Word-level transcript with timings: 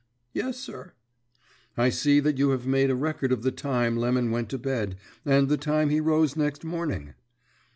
"Yes, 0.33 0.57
sir." 0.57 0.93
"I 1.77 1.89
see 1.89 2.19
that 2.21 2.39
you 2.39 2.49
have 2.49 2.65
made 2.65 2.89
a 2.89 2.95
record 2.95 3.31
of 3.31 3.43
the 3.43 3.51
time 3.51 3.95
Lemon 3.95 4.31
went 4.31 4.49
to 4.49 4.57
bed 4.57 4.95
and 5.23 5.47
the 5.47 5.57
time 5.57 5.91
he 5.91 6.01
rose 6.01 6.35
next 6.35 6.65
morning." 6.65 7.13